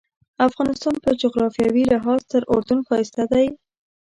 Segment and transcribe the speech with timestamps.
[0.47, 3.47] افغانستان په جغرافیوي لحاظ تر اردن ښایسته دی.